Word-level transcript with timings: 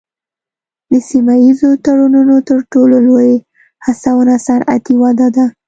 د 0.91 0.93
سیمه 1.09 1.35
ایزو 1.43 1.69
تړونونو 1.85 2.35
تر 2.49 2.59
ټولو 2.71 2.97
لوی 3.07 3.31
هڅونه 3.85 4.33
صنعتي 4.47 4.95
وده 5.03 5.27
ده 5.35 5.45